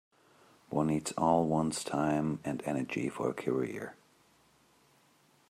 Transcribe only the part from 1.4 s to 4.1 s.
one's time and energy for a career.